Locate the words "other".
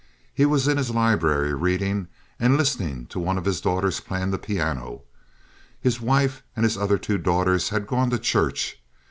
6.75-6.97